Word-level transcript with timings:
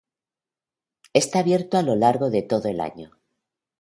Está 1.21 1.37
abierto 1.41 1.77
a 1.77 1.83
lo 1.83 1.95
largo 1.95 2.31
de 2.31 2.41
todo 2.41 2.67
el 2.69 2.79
año. 2.81 3.11